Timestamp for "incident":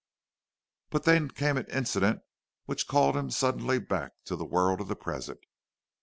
1.67-2.23